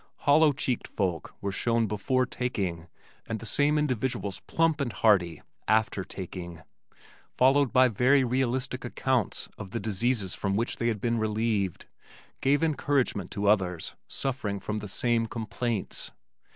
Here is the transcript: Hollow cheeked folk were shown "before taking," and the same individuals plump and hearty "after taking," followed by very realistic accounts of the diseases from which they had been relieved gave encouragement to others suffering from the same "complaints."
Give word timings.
Hollow 0.25 0.51
cheeked 0.51 0.87
folk 0.87 1.35
were 1.41 1.51
shown 1.51 1.85
"before 1.85 2.25
taking," 2.25 2.87
and 3.27 3.39
the 3.39 3.45
same 3.45 3.77
individuals 3.77 4.39
plump 4.47 4.81
and 4.81 4.91
hearty 4.91 5.43
"after 5.67 6.03
taking," 6.03 6.63
followed 7.37 7.71
by 7.71 7.87
very 7.87 8.23
realistic 8.23 8.83
accounts 8.83 9.47
of 9.59 9.69
the 9.69 9.79
diseases 9.79 10.33
from 10.33 10.55
which 10.55 10.77
they 10.77 10.87
had 10.87 11.01
been 11.01 11.19
relieved 11.19 11.85
gave 12.41 12.63
encouragement 12.63 13.29
to 13.29 13.47
others 13.47 13.93
suffering 14.07 14.59
from 14.59 14.79
the 14.79 14.89
same 14.89 15.27
"complaints." 15.27 16.09